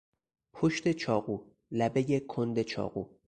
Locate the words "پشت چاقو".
0.53-1.51